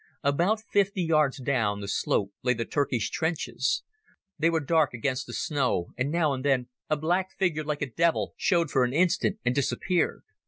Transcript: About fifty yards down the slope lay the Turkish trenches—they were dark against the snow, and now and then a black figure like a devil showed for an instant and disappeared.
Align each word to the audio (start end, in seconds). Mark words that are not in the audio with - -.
About 0.23 0.63
fifty 0.73 1.03
yards 1.03 1.39
down 1.39 1.79
the 1.79 1.87
slope 1.87 2.33
lay 2.41 2.55
the 2.55 2.65
Turkish 2.65 3.11
trenches—they 3.11 4.49
were 4.49 4.59
dark 4.59 4.95
against 4.95 5.27
the 5.27 5.33
snow, 5.33 5.89
and 5.95 6.09
now 6.09 6.33
and 6.33 6.43
then 6.43 6.69
a 6.89 6.97
black 6.97 7.29
figure 7.37 7.63
like 7.63 7.83
a 7.83 7.91
devil 7.91 8.33
showed 8.35 8.71
for 8.71 8.83
an 8.83 8.93
instant 8.93 9.37
and 9.45 9.53
disappeared. 9.53 10.23